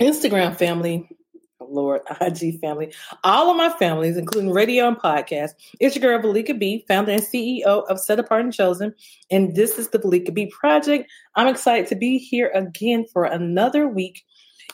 [0.00, 1.08] Instagram family,
[1.60, 2.92] Lord, IG family,
[3.24, 5.50] all of my families, including radio and podcast.
[5.80, 8.94] It's your girl, Velika B, founder and CEO of Set Apart and Chosen.
[9.30, 11.10] And this is the Velika B Project.
[11.34, 14.22] I'm excited to be here again for another week.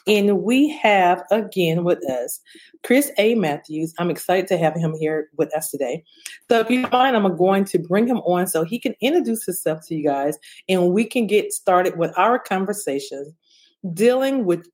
[0.07, 2.41] And we have again with us
[2.83, 3.37] Chris A.
[3.37, 3.95] Matthews.
[3.99, 6.03] I'm excited to have him here with us today.
[6.51, 9.87] So, if you mind, I'm going to bring him on so he can introduce himself
[9.87, 13.33] to you guys and we can get started with our conversations
[13.95, 14.67] dealing with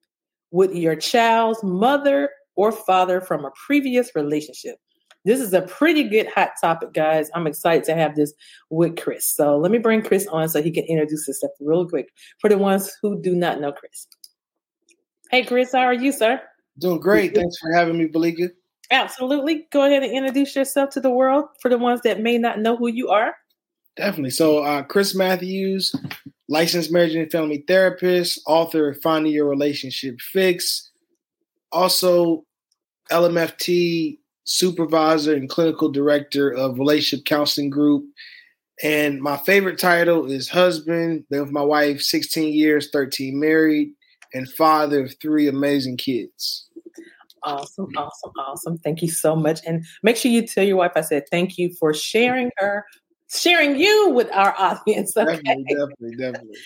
[0.51, 4.77] with your child's mother or father from a previous relationship.
[5.25, 7.28] This is a pretty good hot topic, guys.
[7.34, 8.33] I'm excited to have this
[8.70, 9.27] with Chris.
[9.27, 12.08] So let me bring Chris on so he can introduce himself real quick
[12.41, 14.06] for the ones who do not know Chris.
[15.31, 16.41] Hey, Chris, how are you, sir?
[16.78, 17.34] Doing great.
[17.34, 18.48] Thanks for having me, Belika.
[18.91, 19.67] Absolutely.
[19.70, 22.77] Go ahead and introduce yourself to the world for the ones that may not know
[22.77, 23.34] who you are.
[23.97, 24.30] Definitely.
[24.30, 25.95] So, uh, Chris Matthews,
[26.49, 30.91] licensed marriage and family therapist, author of Finding Your Relationship Fix,
[31.73, 32.45] also
[33.11, 38.05] LMFT supervisor and clinical director of Relationship Counseling Group.
[38.83, 41.25] And my favorite title is husband.
[41.31, 43.93] Been with my wife 16 years, 13 married,
[44.33, 46.69] and father of three amazing kids.
[47.43, 48.79] Awesome, awesome, awesome.
[48.79, 49.61] Thank you so much.
[49.67, 52.85] And make sure you tell your wife I said thank you for sharing her
[53.31, 55.17] sharing you with our audience.
[55.17, 55.37] Okay?
[55.37, 56.57] Definitely, definitely, definitely.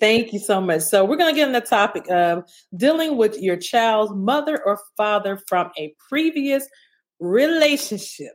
[0.00, 0.82] Thank you so much.
[0.82, 2.44] So we're going to get on the topic of
[2.76, 6.66] dealing with your child's mother or father from a previous
[7.20, 8.32] relationship.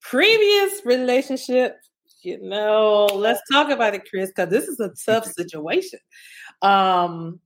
[0.00, 1.76] Previous relationship,
[2.22, 5.98] you know, let's talk about it, Chris, because this is a tough situation.
[6.62, 7.40] Um,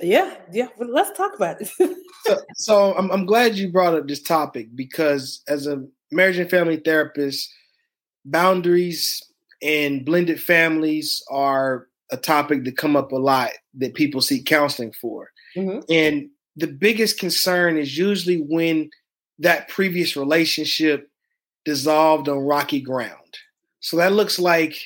[0.00, 1.68] yeah, yeah, well, let's talk about it.
[2.24, 6.50] so, so I'm, I'm glad you brought up this topic because as a marriage and
[6.50, 7.52] family therapist,
[8.24, 9.22] boundaries
[9.62, 14.92] and blended families are a topic that come up a lot that people seek counseling
[14.92, 15.30] for.
[15.56, 15.80] Mm-hmm.
[15.88, 18.90] And the biggest concern is usually when
[19.38, 21.08] that previous relationship
[21.64, 23.38] dissolved on rocky ground.
[23.80, 24.78] So that looks like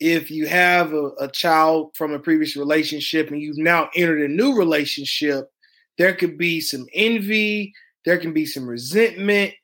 [0.00, 4.28] if you have a, a, child from a previous relationship and you've now entered a
[4.28, 5.50] new relationship,
[5.96, 7.72] there could be some envy,
[8.04, 9.54] there can be some resentment,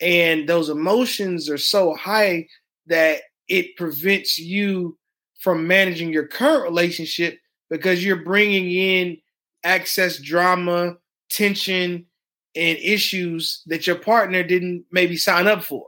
[0.00, 2.46] and those emotions are so high
[2.90, 4.98] that it prevents you
[5.40, 7.38] from managing your current relationship
[7.70, 9.16] because you're bringing in
[9.64, 10.96] excess drama,
[11.30, 12.06] tension,
[12.54, 15.86] and issues that your partner didn't maybe sign up for.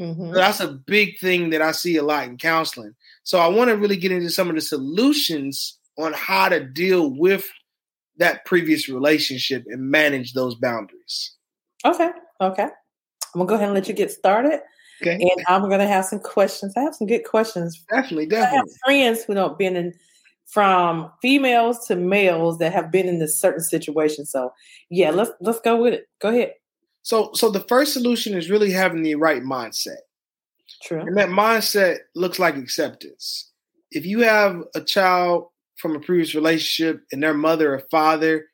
[0.00, 0.32] Mm-hmm.
[0.32, 2.94] So that's a big thing that I see a lot in counseling.
[3.22, 7.10] So I want to really get into some of the solutions on how to deal
[7.10, 7.46] with
[8.16, 11.32] that previous relationship and manage those boundaries.
[11.84, 12.10] Okay.
[12.40, 12.68] Okay.
[13.34, 14.60] I'm gonna go ahead and let you get started.
[15.02, 15.14] Okay.
[15.14, 16.74] And I'm gonna have some questions.
[16.76, 17.82] I have some good questions.
[17.88, 18.58] Definitely, definitely.
[18.58, 19.94] I have friends who don't been in
[20.46, 24.26] from females to males that have been in this certain situation.
[24.26, 24.52] So
[24.90, 26.08] yeah, let's let's go with it.
[26.20, 26.54] Go ahead.
[27.02, 29.98] So so the first solution is really having the right mindset.
[30.82, 31.00] True.
[31.00, 33.50] And that mindset looks like acceptance.
[33.90, 38.46] If you have a child from a previous relationship and their mother or father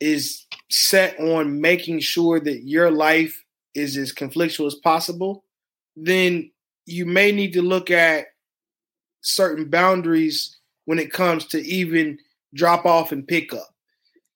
[0.00, 3.44] is set on making sure that your life
[3.78, 5.44] is as conflictual as possible,
[5.96, 6.50] then
[6.86, 8.26] you may need to look at
[9.20, 12.18] certain boundaries when it comes to even
[12.54, 13.74] drop off and pick up.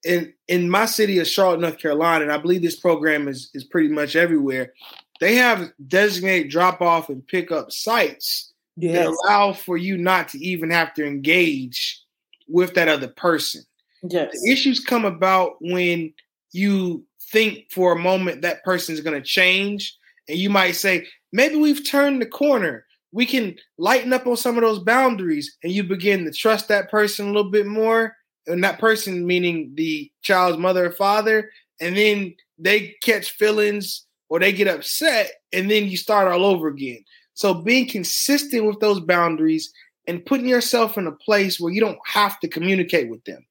[0.05, 3.65] In in my city of Charlotte, North Carolina, and I believe this program is is
[3.65, 4.73] pretty much everywhere.
[5.21, 8.95] They have designated drop off and pick up sites yes.
[8.95, 12.03] that allow for you not to even have to engage
[12.49, 13.63] with that other person.
[14.03, 14.33] Yes.
[14.33, 16.13] The issues come about when
[16.51, 19.97] you think for a moment that person is going to change,
[20.29, 22.85] and you might say, maybe we've turned the corner.
[23.11, 26.91] We can lighten up on some of those boundaries, and you begin to trust that
[26.91, 28.17] person a little bit more.
[28.47, 31.51] And that person, meaning the child's mother or father,
[31.81, 36.69] and then they catch feelings or they get upset, and then you start all over
[36.69, 37.05] again.
[37.35, 39.73] So, being consistent with those boundaries
[40.07, 43.45] and putting yourself in a place where you don't have to communicate with them.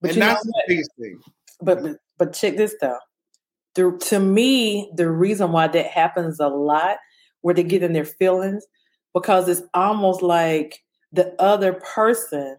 [0.00, 1.20] But and that's the biggest thing.
[1.60, 1.96] But but
[2.26, 2.98] check this though
[3.78, 6.96] the, to me, the reason why that happens a lot,
[7.42, 8.66] where they get in their feelings,
[9.14, 10.82] because it's almost like
[11.12, 12.56] the other person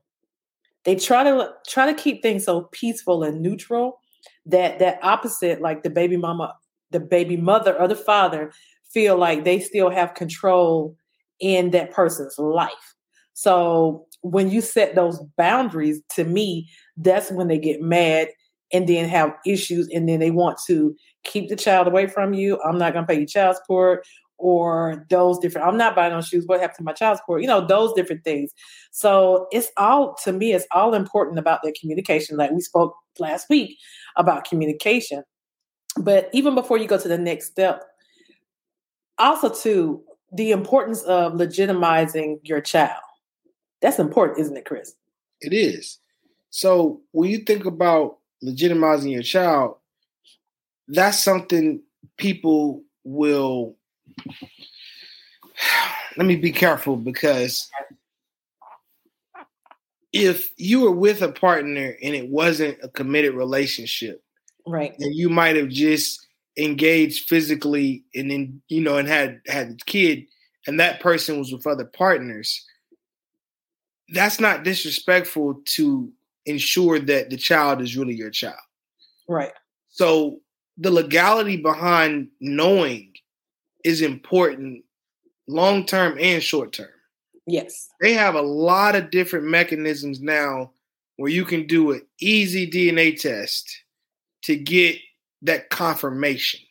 [0.85, 3.99] they try to try to keep things so peaceful and neutral
[4.45, 6.55] that that opposite, like the baby mama,
[6.91, 8.51] the baby mother or the father,
[8.91, 10.95] feel like they still have control
[11.41, 12.95] in that person's life.
[13.33, 18.29] So when you set those boundaries, to me, that's when they get mad
[18.71, 22.59] and then have issues and then they want to keep the child away from you.
[22.63, 24.05] I'm not gonna pay you child support
[24.39, 27.47] or those different i'm not buying those shoes what happened to my child support you
[27.47, 28.53] know those different things.
[28.91, 33.49] So it's all to me it's all important about their communication like we spoke last
[33.49, 33.77] week
[34.15, 35.23] about communication.
[35.97, 37.83] But even before you go to the next step
[39.17, 40.01] also to
[40.31, 43.01] the importance of legitimizing your child.
[43.81, 44.95] That's important isn't it chris?
[45.41, 45.99] It is.
[46.49, 49.75] So when you think about legitimizing your child
[50.89, 51.81] that's something
[52.17, 53.75] people will
[56.17, 57.69] let me be careful because
[60.11, 64.23] if you were with a partner and it wasn't a committed relationship,
[64.65, 66.25] right, and you might have just
[66.57, 70.25] engaged physically and then you know and had had a kid,
[70.67, 72.65] and that person was with other partners,
[74.09, 76.11] that's not disrespectful to
[76.45, 78.55] ensure that the child is really your child,
[79.27, 79.53] right.
[79.89, 80.39] So
[80.77, 83.13] the legality behind knowing
[83.83, 84.83] is important
[85.47, 86.89] long term and short term.
[87.47, 87.89] Yes.
[87.99, 90.71] They have a lot of different mechanisms now
[91.17, 93.83] where you can do an easy DNA test
[94.43, 94.97] to get
[95.41, 96.61] that confirmation.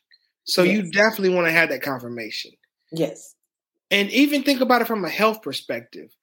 [0.45, 0.77] So yes.
[0.77, 2.53] you definitely want to have that confirmation.
[2.93, 3.35] Yes.
[3.91, 6.15] And even think about it from a health perspective.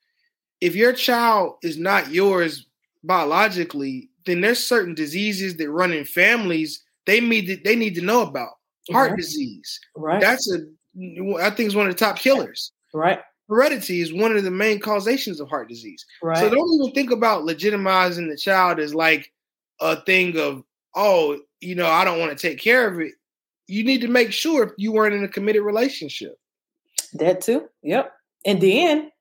[0.62, 2.66] If your child is not yours
[3.06, 8.02] biologically, then there's certain diseases that run in families they need to, they need to
[8.02, 8.54] know about.
[8.92, 9.18] Heart right.
[9.18, 9.80] disease.
[9.96, 10.22] Right.
[10.22, 10.60] That's a
[11.42, 12.72] I think is one of the top killers.
[12.94, 13.20] Right.
[13.50, 16.06] Heredity is one of the main causations of heart disease.
[16.22, 16.38] Right.
[16.38, 19.32] So don't even think about legitimizing the child as like
[19.82, 20.64] a thing of,
[20.96, 23.14] oh, you know, I don't want to take care of it.
[23.68, 26.40] You need to make sure you weren't in a committed relationship.
[27.14, 27.68] That too.
[27.84, 28.12] Yep.
[28.46, 29.12] And then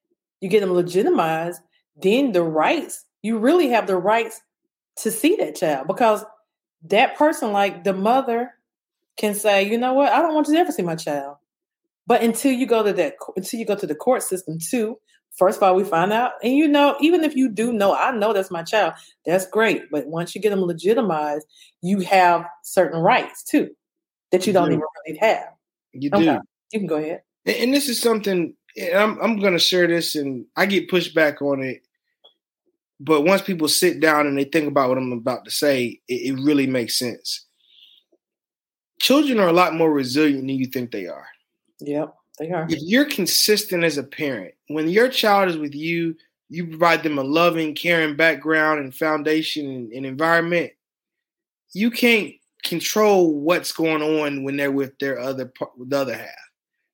[0.40, 1.60] you get them legitimized,
[1.96, 4.42] then the rights, you really have the rights
[4.98, 6.22] to see that child because
[6.84, 8.50] that person, like the mother,
[9.16, 11.36] can say, you know what, I don't want you to ever see my child.
[12.06, 14.98] But until you go to that, until you go to the court system too,
[15.38, 18.14] first of all, we find out, and you know, even if you do know, I
[18.14, 18.92] know that's my child,
[19.24, 19.90] that's great.
[19.90, 21.46] But once you get them legitimized,
[21.80, 23.70] you have certain rights too
[24.32, 25.48] that you don't even really have.
[25.92, 26.24] You okay.
[26.24, 26.40] do.
[26.72, 27.22] You can go ahead.
[27.46, 28.54] And this is something
[28.94, 31.80] I'm I'm going to share this, and I get pushed back on it.
[33.04, 36.14] But once people sit down and they think about what I'm about to say, it,
[36.14, 37.44] it really makes sense.
[38.98, 41.26] Children are a lot more resilient than you think they are.
[41.80, 42.66] Yep, they are.
[42.70, 46.16] If you're consistent as a parent, when your child is with you,
[46.48, 50.72] you provide them a loving, caring background and foundation and, and environment.
[51.74, 56.30] You can't control what's going on when they're with their other the other half.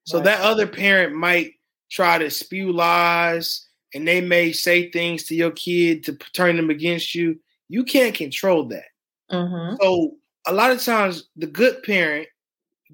[0.04, 0.24] So right.
[0.24, 1.52] that other parent might
[1.88, 6.70] try to spew lies and they may say things to your kid to turn them
[6.70, 7.38] against you.
[7.68, 8.86] You can't control that.
[9.30, 9.76] Mm-hmm.
[9.80, 10.16] So
[10.46, 12.28] a lot of times the good parent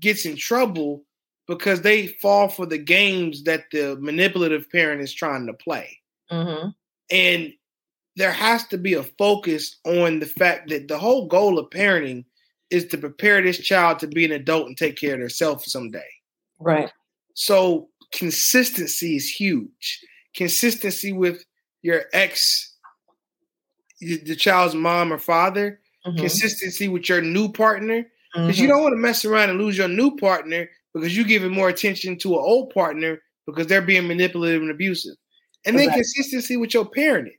[0.00, 1.04] gets in trouble
[1.46, 5.98] because they fall for the games that the manipulative parent is trying to play.
[6.30, 6.68] Mm-hmm.
[7.10, 7.52] And
[8.16, 12.24] there has to be a focus on the fact that the whole goal of parenting
[12.70, 16.08] is to prepare this child to be an adult and take care of themselves someday.
[16.58, 16.90] Right.
[17.34, 20.00] So consistency is huge.
[20.36, 21.44] Consistency with
[21.82, 22.74] your ex,
[24.00, 26.18] the child's mom or father, mm-hmm.
[26.18, 28.06] consistency with your new partner.
[28.34, 28.62] Because mm-hmm.
[28.62, 31.68] you don't want to mess around and lose your new partner because you're giving more
[31.68, 35.16] attention to an old partner because they're being manipulative and abusive.
[35.64, 37.38] And then consistency with your parenting.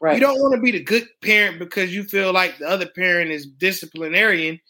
[0.00, 0.14] Right.
[0.14, 3.30] You don't want to be the good parent because you feel like the other parent
[3.30, 4.60] is disciplinarian.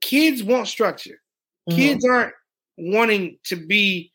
[0.00, 1.20] Kids want structure.
[1.68, 1.76] Mm-hmm.
[1.76, 2.34] Kids aren't
[2.78, 4.12] wanting to be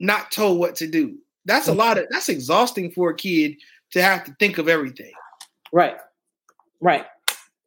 [0.00, 1.16] not told what to do.
[1.46, 3.56] That's a lot of that's exhausting for a kid
[3.92, 5.12] to have to think of everything.
[5.72, 5.96] Right.
[6.80, 7.06] Right.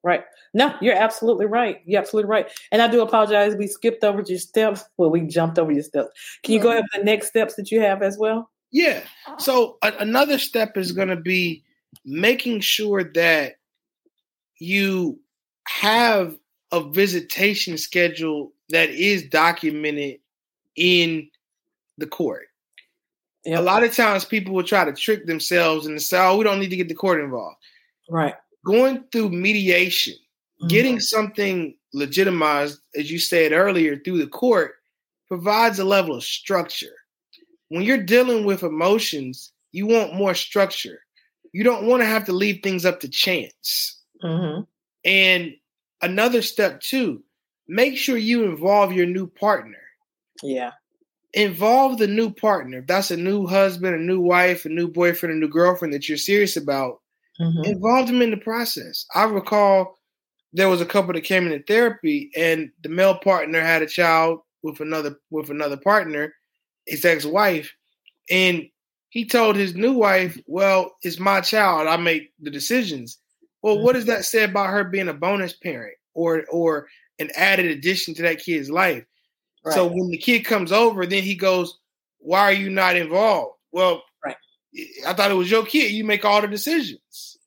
[0.04, 0.24] Right.
[0.54, 1.82] No, you're absolutely right.
[1.86, 2.50] You're absolutely right.
[2.72, 3.56] And I do apologize.
[3.56, 4.84] We skipped over your steps.
[4.98, 6.10] Well, we jumped over your steps.
[6.44, 8.50] Can you go ahead with the next steps that you have as well?
[8.72, 9.02] Yeah.
[9.28, 9.38] Uh-huh.
[9.38, 11.64] So a- another step is going to be
[12.06, 13.58] making sure that
[14.60, 15.20] you
[15.68, 16.38] have
[16.72, 20.20] a visitation schedule that is documented
[20.76, 21.30] in
[21.98, 22.48] the court.
[23.48, 23.60] Yep.
[23.60, 26.60] A lot of times people will try to trick themselves and say, oh, we don't
[26.60, 27.58] need to get the court involved.
[28.10, 28.36] Right
[28.68, 30.68] going through mediation, mm-hmm.
[30.68, 34.76] getting something legitimized, as you said earlier, through the court
[35.30, 36.96] provides a level of structure.
[37.70, 41.00] When you're dealing with emotions, you want more structure.
[41.54, 44.02] you don't want to have to leave things up to chance.
[44.24, 44.62] Mm-hmm.
[45.06, 45.56] And
[46.02, 47.24] another step too,
[47.68, 49.80] make sure you involve your new partner.
[50.44, 50.72] Yeah.
[51.34, 52.80] Involve the new partner.
[52.80, 56.08] If that's a new husband, a new wife, a new boyfriend, a new girlfriend that
[56.08, 57.00] you're serious about,
[57.40, 57.66] Mm-hmm.
[57.66, 59.06] involve them in the process.
[59.14, 60.00] I recall
[60.54, 64.40] there was a couple that came into therapy and the male partner had a child
[64.64, 66.34] with another with another partner,
[66.88, 67.72] his ex-wife,
[68.28, 68.64] and
[69.10, 73.20] he told his new wife, Well, it's my child, I make the decisions.
[73.62, 76.88] Well, what does that say about her being a bonus parent or or
[77.20, 79.06] an added addition to that kid's life?
[79.74, 81.78] So when the kid comes over, then he goes,
[82.20, 83.56] Why are you not involved?
[83.72, 84.36] Well, Right.
[85.08, 85.92] I thought it was your kid.
[85.92, 87.38] You make all the decisions.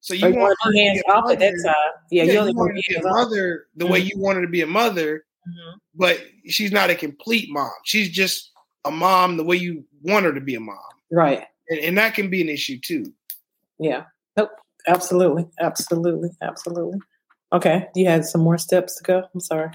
[0.00, 1.74] So you you want to be hands a off at that mother- time.
[2.10, 3.04] Yeah, yeah, you want to be a off.
[3.28, 5.74] mother the way you want her to be a mother, Mhm.
[5.94, 7.70] but she's not a complete mom.
[7.84, 8.50] She's just
[8.84, 10.78] a mom the way you want her to be a mom.
[11.12, 11.46] Right.
[11.68, 13.12] And, and that can be an issue too.
[13.78, 14.04] Yeah.
[14.36, 14.50] Nope.
[14.88, 15.46] Absolutely.
[15.60, 16.30] Absolutely.
[16.42, 16.98] Absolutely.
[17.52, 17.88] Okay.
[17.94, 19.22] You had some more steps to go.
[19.32, 19.70] I'm sorry.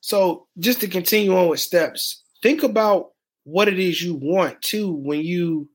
[0.00, 3.12] So just to continue on with steps, think about
[3.44, 5.68] what it is you want too when you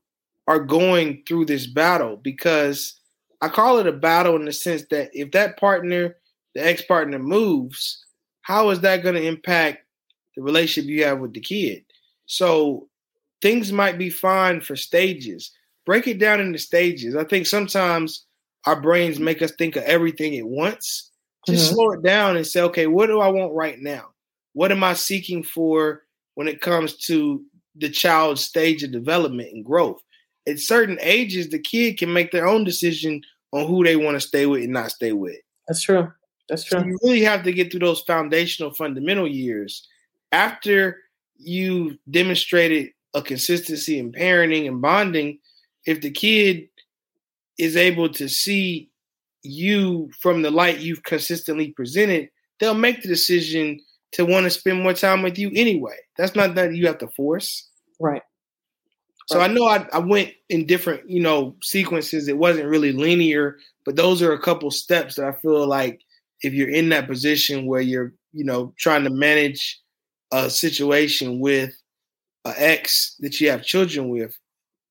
[0.48, 2.98] are going through this battle because
[3.40, 6.16] I call it a battle in the sense that if that partner,
[6.54, 8.04] the ex partner moves,
[8.42, 9.84] how is that going to impact
[10.36, 11.84] the relationship you have with the kid?
[12.26, 12.88] So
[13.42, 15.52] things might be fine for stages.
[15.84, 17.14] Break it down into stages.
[17.16, 18.24] I think sometimes
[18.66, 21.10] our brains make us think of everything at once.
[21.46, 21.74] Just Mhm.
[21.74, 24.12] slow it down and say, okay, what do I want right now?
[24.56, 27.44] What am I seeking for when it comes to
[27.74, 30.02] the child's stage of development and growth?
[30.48, 33.20] At certain ages, the kid can make their own decision
[33.52, 35.36] on who they want to stay with and not stay with.
[35.68, 36.10] That's true.
[36.48, 36.88] That's So true.
[36.88, 39.86] you really have to get through those foundational, fundamental years.
[40.32, 41.02] After
[41.36, 45.38] you've demonstrated a consistency in parenting and bonding,
[45.84, 46.70] if the kid
[47.58, 48.88] is able to see
[49.42, 53.80] you from the light you've consistently presented, they'll make the decision
[54.16, 55.96] to want to spend more time with you anyway.
[56.16, 57.68] That's not that you have to force.
[58.00, 58.22] Right.
[59.28, 62.26] So I know I, I went in different, you know, sequences.
[62.26, 66.00] It wasn't really linear, but those are a couple steps that I feel like
[66.42, 69.80] if you're in that position where you're, you know, trying to manage
[70.32, 71.74] a situation with
[72.46, 74.34] an ex that you have children with,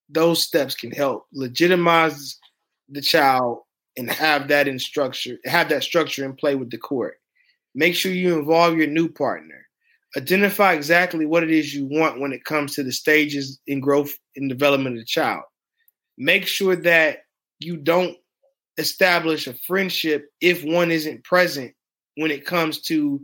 [0.08, 2.38] those steps can help legitimize
[2.90, 3.60] the child
[3.98, 7.16] and have that in structure, have that structure in play with the court.
[7.76, 9.66] Make sure you involve your new partner
[10.18, 14.14] identify exactly what it is you want when it comes to the stages in growth
[14.36, 15.44] and development of the child.
[16.18, 17.20] Make sure that
[17.60, 18.16] you don't
[18.78, 21.74] establish a friendship if one isn't present
[22.16, 23.20] when it comes to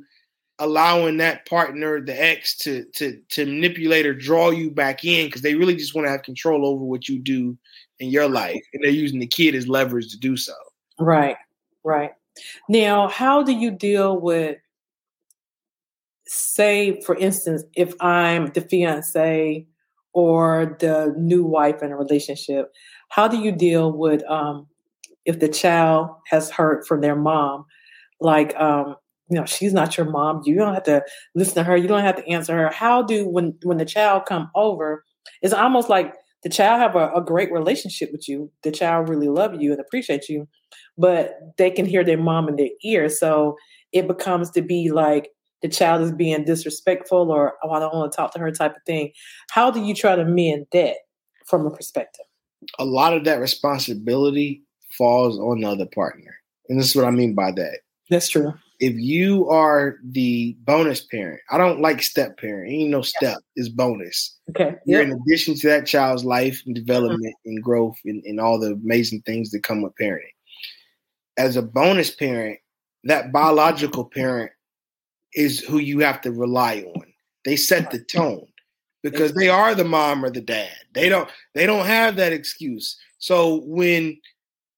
[0.59, 5.41] allowing that partner, the ex, to to to manipulate or draw you back in because
[5.41, 7.57] they really just want to have control over what you do
[7.99, 10.53] in your life, and they're using the kid as leverage to do so.
[10.99, 11.37] Right.
[11.83, 12.11] Right.
[12.69, 14.57] Now, how do you deal with,
[16.25, 19.67] say, for instance, if I'm the fiance
[20.13, 22.71] or the new wife in a relationship,
[23.09, 24.67] how do you deal with um,
[25.25, 27.65] if the child has heard from their mom,
[28.19, 28.95] like, um,
[29.29, 30.41] you know, she's not your mom.
[30.45, 31.03] You don't have to
[31.35, 31.77] listen to her.
[31.77, 32.69] You don't have to answer her.
[32.69, 35.05] How do when when the child come over?
[35.41, 38.51] It's almost like the child have a, a great relationship with you.
[38.63, 40.47] The child really love you and appreciate you,
[40.97, 43.09] but they can hear their mom in their ear.
[43.09, 43.57] So
[43.91, 45.29] it becomes to be like
[45.61, 48.75] the child is being disrespectful or oh, I don't want to talk to her type
[48.75, 49.11] of thing.
[49.51, 50.97] How do you try to mend that
[51.45, 52.25] from a perspective?
[52.79, 54.63] A lot of that responsibility
[54.97, 56.35] falls on the other partner,
[56.69, 57.79] and this is what I mean by that.
[58.09, 58.53] That's true.
[58.81, 62.71] If you are the bonus parent, I don't like step parent.
[62.71, 64.39] Ain't no step is bonus.
[64.49, 64.75] Okay.
[64.87, 65.11] You're Yep.
[65.11, 66.83] in addition to that child's life and mm-hmm.
[66.85, 70.33] development and growth and, and all the amazing things that come with parenting.
[71.37, 72.57] As a bonus parent,
[73.03, 74.51] that biological parent
[75.35, 77.13] is who you have to rely on.
[77.45, 78.47] They set the tone
[79.03, 80.75] because they are the mom or the dad.
[80.93, 82.97] They don't they don't have that excuse.
[83.19, 84.19] So when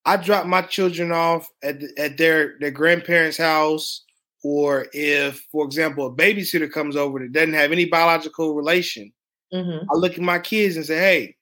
[0.05, 4.03] I drop my children off at at their their grandparents' house,
[4.43, 9.13] or if, for example, a babysitter comes over that doesn't have any biological relation,
[9.53, 9.86] Mhm.
[9.89, 11.36] I look at my kids and say, "Hey,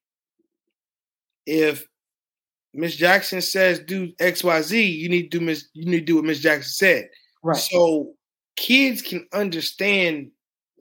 [1.46, 1.88] if
[2.74, 6.06] Miss Jackson says do X Y Z, you need to do Miss you need to
[6.06, 7.10] do what Miss Jackson said."
[7.44, 7.58] Right.
[7.58, 8.15] So
[8.58, 10.32] kids can understand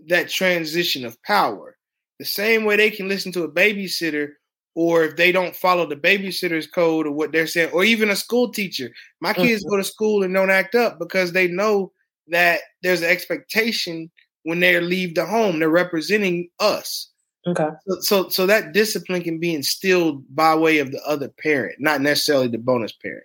[0.09, 1.79] that transition of power
[2.19, 4.33] the same way they can listen to a babysitter
[4.75, 8.17] or if they don't follow the babysitter's code or what they're saying or even a
[8.17, 9.43] school teacher my mm-hmm.
[9.43, 11.93] kids go to school and don't act up because they know
[12.29, 14.11] that there's an expectation
[14.45, 17.11] when they leave the home they're representing us
[17.47, 17.69] Okay.
[17.87, 22.01] So, so, so that discipline can be instilled by way of the other parent, not
[22.01, 23.25] necessarily the bonus parent.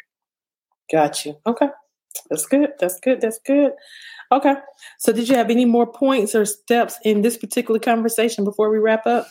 [0.92, 1.38] Got you.
[1.46, 1.68] Okay.
[2.30, 2.72] That's good.
[2.80, 3.20] That's good.
[3.20, 3.74] That's good.
[4.32, 4.54] Okay.
[5.00, 8.78] So, did you have any more points or steps in this particular conversation before we
[8.78, 9.28] wrap up?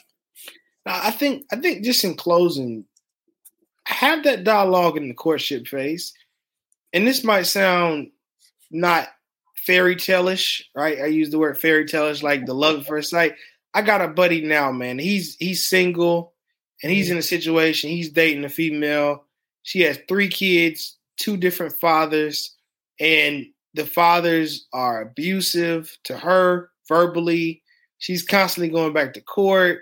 [0.87, 2.85] I think, I think, just in closing,
[3.87, 6.13] have that dialogue in the courtship phase.
[6.93, 8.11] And this might sound
[8.71, 9.09] not
[9.57, 11.01] fairy tale-ish, right?
[11.01, 13.35] I use the word fairy tale-ish, like the love at first sight.
[13.73, 14.99] I got a buddy now, man.
[14.99, 16.33] He's he's single
[16.83, 19.25] and he's in a situation, he's dating a female.
[19.63, 22.55] She has three kids, two different fathers,
[23.01, 27.63] and the fathers are abusive to her verbally.
[27.99, 29.81] She's constantly going back to court.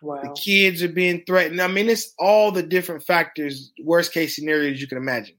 [0.00, 0.22] Wow.
[0.22, 1.60] The kids are being threatened.
[1.60, 5.36] I mean, it's all the different factors, worst case scenarios you can imagine.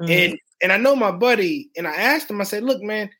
[0.00, 0.10] Mm-hmm.
[0.10, 3.10] And and I know my buddy, and I asked him, I said, look, man,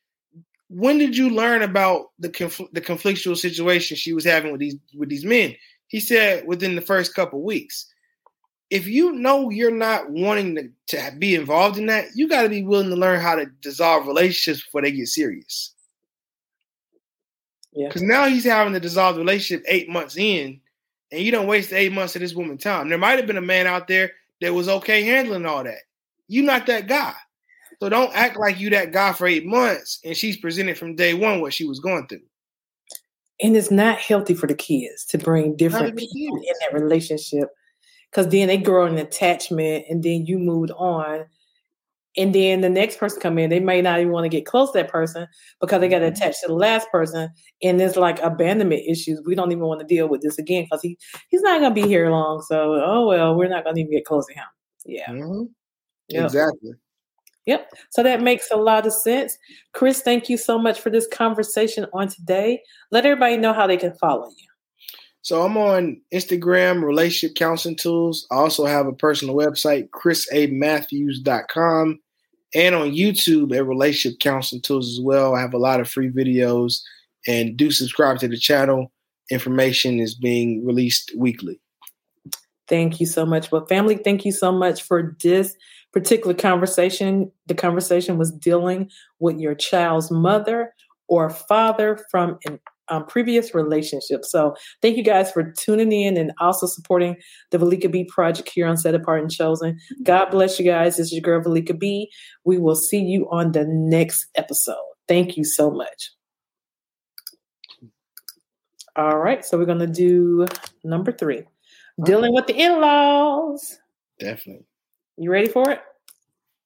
[0.68, 4.76] when did you learn about the conf- the conflictual situation she was having with these
[4.94, 5.54] with these men?
[5.88, 7.86] He said within the first couple weeks.
[8.68, 12.48] If you know you're not wanting to, to be involved in that, you got to
[12.48, 15.72] be willing to learn how to dissolve relationships before they get serious.
[17.72, 17.86] Yeah.
[17.86, 20.60] Because now he's having to dissolve the relationship eight months in,
[21.12, 22.88] and you don't waste eight months of this woman's time.
[22.88, 25.78] There might have been a man out there that was okay handling all that.
[26.28, 27.14] You're not that guy.
[27.80, 31.14] So don't act like you that guy for eight months and she's presented from day
[31.14, 32.22] one what she was going through.
[33.42, 37.50] And it's not healthy for the kids to bring different people in that relationship
[38.10, 41.26] because then they grow an attachment and then you moved on.
[42.16, 44.72] And then the next person come in, they may not even want to get close
[44.72, 45.26] to that person
[45.60, 46.14] because they got mm-hmm.
[46.14, 47.30] attached to the last person.
[47.62, 49.20] And there's like abandonment issues.
[49.26, 51.82] We don't even want to deal with this again because he, he's not going to
[51.82, 52.42] be here long.
[52.42, 54.44] So, oh, well, we're not going to even get close to him.
[54.86, 55.10] Yeah.
[55.10, 55.42] Mm-hmm.
[56.08, 56.24] Yep.
[56.24, 56.72] Exactly.
[57.46, 57.70] Yep.
[57.90, 59.38] So that makes a lot of sense.
[59.72, 62.60] Chris, thank you so much for this conversation on today.
[62.90, 64.48] Let everybody know how they can follow you.
[65.22, 68.26] So I'm on Instagram, Relationship Counseling Tools.
[68.30, 71.98] I also have a personal website, chrisamatthews.com,
[72.56, 75.34] and on YouTube at Relationship Counseling Tools as well.
[75.34, 76.80] I have a lot of free videos
[77.28, 78.90] and do subscribe to the channel.
[79.30, 81.60] Information is being released weekly.
[82.66, 83.52] Thank you so much.
[83.52, 85.54] Well, family, thank you so much for this
[85.92, 90.74] particular conversation, the conversation was dealing with your child's mother
[91.08, 94.24] or father from an um, previous relationship.
[94.24, 97.16] So thank you guys for tuning in and also supporting
[97.50, 99.78] the Valika B project here on Set Apart and Chosen.
[100.02, 100.96] God bless you guys.
[100.96, 102.10] This is your girl Valika B.
[102.44, 104.76] We will see you on the next episode.
[105.08, 106.10] Thank you so much.
[108.96, 110.46] All right, so we're going to do
[110.82, 111.42] number three
[112.02, 113.78] dealing with the in laws.
[114.18, 114.64] Definitely.
[115.18, 115.80] You ready for it?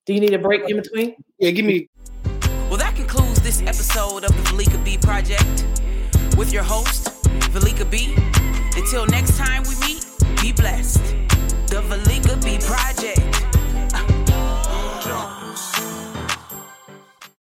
[0.07, 1.17] Do you need a break in between?
[1.39, 1.89] Yeah, give me.
[2.69, 5.80] Well, that concludes this episode of the Valika B Project
[6.41, 7.05] with your host,
[7.53, 8.15] Valika B.
[8.75, 10.07] Until next time we meet,
[10.41, 11.05] be blessed.
[11.67, 13.50] The Valika B Project.